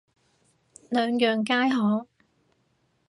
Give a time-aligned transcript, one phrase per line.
[0.89, 2.07] 兩樣皆可